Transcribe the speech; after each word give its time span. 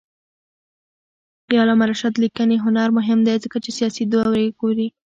د 1.49 1.51
علامه 1.61 1.85
رشاد 1.91 2.13
لیکنی 2.23 2.57
هنر 2.65 2.89
مهم 2.97 3.19
دی 3.27 3.35
ځکه 3.43 3.57
چې 3.63 3.69
سیاسي 3.77 4.03
دورې 4.13 4.45
ګوري. 4.61 4.87